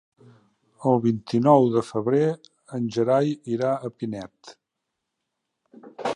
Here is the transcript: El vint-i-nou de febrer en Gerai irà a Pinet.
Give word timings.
El 0.91 0.95
vint-i-nou 1.03 1.67
de 1.75 1.83
febrer 1.89 2.23
en 2.79 2.89
Gerai 2.97 3.31
irà 3.59 3.75
a 3.75 3.93
Pinet. 4.01 4.55